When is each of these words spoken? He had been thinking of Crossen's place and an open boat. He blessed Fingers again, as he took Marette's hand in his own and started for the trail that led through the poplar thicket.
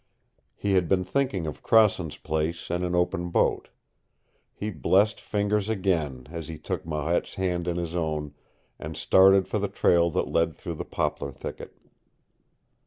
He 0.55 0.71
had 0.73 0.89
been 0.89 1.03
thinking 1.03 1.45
of 1.45 1.61
Crossen's 1.61 2.17
place 2.17 2.71
and 2.71 2.83
an 2.83 2.95
open 2.95 3.29
boat. 3.29 3.67
He 4.51 4.71
blessed 4.71 5.19
Fingers 5.21 5.69
again, 5.69 6.25
as 6.31 6.47
he 6.47 6.57
took 6.57 6.87
Marette's 6.87 7.35
hand 7.35 7.67
in 7.67 7.75
his 7.77 7.95
own 7.95 8.33
and 8.79 8.97
started 8.97 9.47
for 9.47 9.59
the 9.59 9.67
trail 9.67 10.09
that 10.09 10.27
led 10.27 10.55
through 10.55 10.73
the 10.73 10.85
poplar 10.85 11.31
thicket. 11.31 11.77